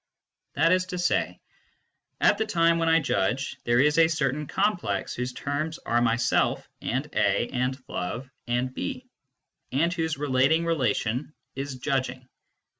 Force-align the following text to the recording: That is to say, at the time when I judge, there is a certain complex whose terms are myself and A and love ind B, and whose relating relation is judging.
That 0.53 0.71
is 0.71 0.85
to 0.87 0.97
say, 0.97 1.39
at 2.19 2.39
the 2.39 2.45
time 2.47 2.79
when 2.79 2.89
I 2.89 2.99
judge, 2.99 3.57
there 3.65 3.79
is 3.79 3.99
a 3.99 4.07
certain 4.07 4.47
complex 4.47 5.13
whose 5.13 5.31
terms 5.31 5.77
are 5.77 6.01
myself 6.01 6.67
and 6.81 7.05
A 7.13 7.49
and 7.49 7.77
love 7.87 8.27
ind 8.47 8.73
B, 8.73 9.05
and 9.71 9.93
whose 9.93 10.17
relating 10.17 10.65
relation 10.65 11.35
is 11.53 11.75
judging. 11.75 12.27